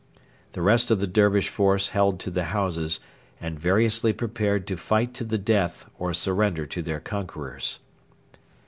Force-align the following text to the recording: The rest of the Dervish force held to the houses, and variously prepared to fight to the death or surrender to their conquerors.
The 0.53 0.63
rest 0.63 0.89
of 0.89 0.99
the 0.99 1.05
Dervish 1.05 1.49
force 1.49 1.89
held 1.89 2.19
to 2.21 2.31
the 2.31 2.45
houses, 2.45 2.99
and 3.39 3.59
variously 3.59 4.13
prepared 4.13 4.65
to 4.65 4.75
fight 4.75 5.13
to 5.13 5.23
the 5.23 5.37
death 5.37 5.91
or 5.99 6.11
surrender 6.11 6.65
to 6.65 6.81
their 6.81 6.99
conquerors. 6.99 7.77